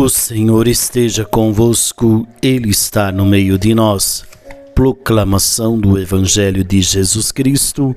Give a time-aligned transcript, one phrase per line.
[0.00, 4.24] O Senhor esteja convosco, Ele está no meio de nós.
[4.74, 7.94] Proclamação do Evangelho de Jesus Cristo,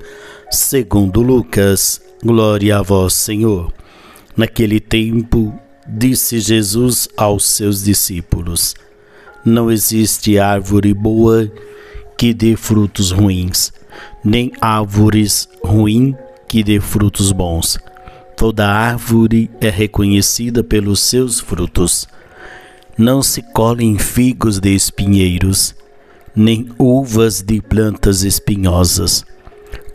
[0.50, 2.02] segundo Lucas.
[2.22, 3.72] Glória a vós, Senhor.
[4.36, 8.74] Naquele tempo, disse Jesus aos seus discípulos:
[9.42, 11.50] Não existe árvore boa
[12.18, 13.72] que dê frutos ruins,
[14.22, 16.14] nem árvores ruim
[16.46, 17.78] que dê frutos bons
[18.36, 22.08] Toda árvore é reconhecida pelos seus frutos.
[22.98, 25.74] Não se colhem figos de espinheiros,
[26.34, 29.24] nem uvas de plantas espinhosas.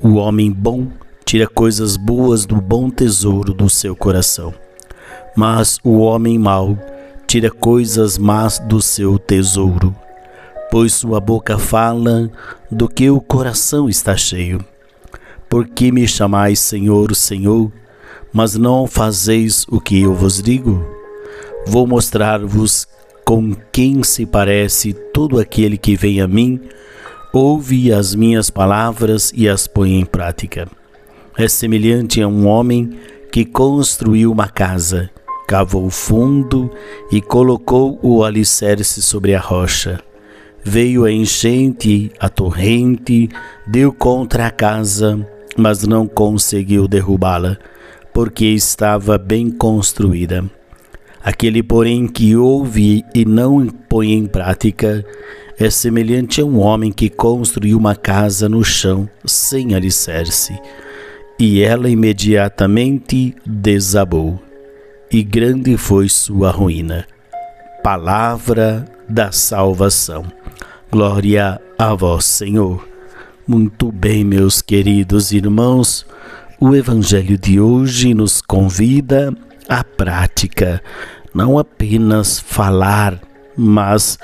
[0.02, 0.88] O homem bom
[1.25, 4.53] tira coisas boas do bom tesouro do seu coração,
[5.35, 6.77] mas o homem mau
[7.27, 9.94] tira coisas más do seu tesouro,
[10.71, 12.31] pois sua boca fala
[12.71, 14.63] do que o coração está cheio.
[15.49, 17.71] Por que me chamais Senhor, Senhor?
[18.31, 20.85] Mas não fazeis o que eu vos digo?
[21.65, 22.87] Vou mostrar-vos
[23.25, 26.59] com quem se parece todo aquele que vem a mim,
[27.31, 30.67] ouve as minhas palavras e as põe em prática.
[31.38, 32.91] É semelhante a um homem
[33.31, 35.09] que construiu uma casa,
[35.47, 36.72] cavou fundo
[37.11, 40.01] e colocou o alicerce sobre a rocha.
[40.63, 43.29] Veio a enchente, a torrente,
[43.67, 47.57] deu contra a casa, mas não conseguiu derrubá-la
[48.13, 50.43] porque estava bem construída.
[51.23, 55.05] Aquele, porém, que ouve e não põe em prática
[55.59, 60.57] é semelhante a um homem que construiu uma casa no chão sem alicerce,
[61.38, 64.41] e ela imediatamente desabou,
[65.11, 67.05] e grande foi sua ruína.
[67.83, 70.23] Palavra da salvação.
[70.89, 72.88] Glória a vós, Senhor.
[73.45, 76.05] Muito bem, meus queridos irmãos.
[76.61, 79.33] O Evangelho de hoje nos convida
[79.69, 80.83] à prática,
[81.33, 83.17] não apenas falar,
[83.55, 84.19] mas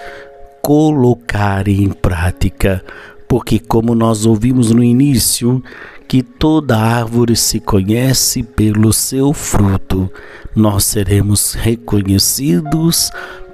[0.61, 2.83] colocar em prática,
[3.25, 5.63] porque, como nós ouvimos no início,
[6.09, 10.11] que toda árvore se conhece pelo seu fruto,
[10.53, 13.11] nós seremos reconhecidos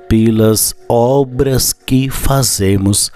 [0.09, 3.11] pelas obras que fazemos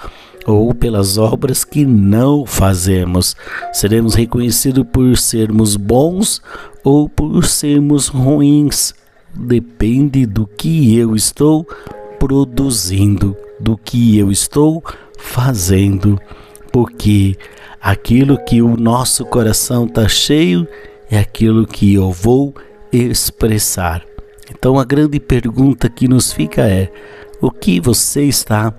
[0.45, 3.35] ou pelas obras que não fazemos.
[3.73, 6.41] Seremos reconhecidos por sermos bons
[6.83, 8.93] ou por sermos ruins.
[9.33, 11.67] Depende do que eu estou
[12.19, 14.83] produzindo, do que eu estou
[15.17, 16.19] fazendo,
[16.71, 17.35] porque
[17.81, 20.67] aquilo que o nosso coração está cheio
[21.09, 22.53] é aquilo que eu vou
[22.91, 24.03] expressar.
[24.49, 26.91] Então a grande pergunta que nos fica é:
[27.41, 28.73] o que você está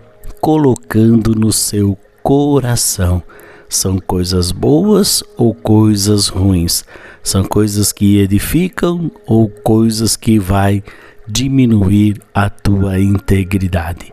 [0.47, 3.21] colocando no seu coração.
[3.69, 6.85] São coisas boas ou coisas ruins?
[7.21, 10.85] São coisas que edificam ou coisas que vai
[11.27, 14.13] diminuir a tua integridade?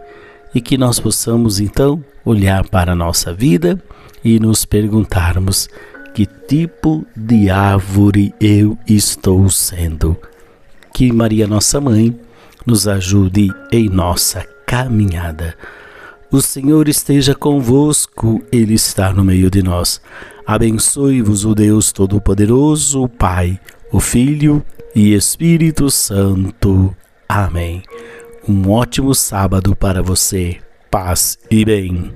[0.56, 3.80] E que nós possamos então olhar para a nossa vida
[4.26, 5.70] e nos perguntarmos
[6.16, 10.18] que tipo de árvore eu estou sendo.
[10.92, 12.20] Que Maria, nossa mãe,
[12.66, 15.56] nos ajude em nossa caminhada.
[16.34, 20.02] O Senhor esteja convosco, Ele está no meio de nós.
[20.48, 23.60] Abençoe-vos o Deus Todo-Poderoso, o Pai,
[23.92, 26.92] o Filho e Espírito Santo.
[27.30, 27.84] Amém.
[28.50, 30.58] Um ótimo sábado para você.
[30.90, 32.12] Paz e bem.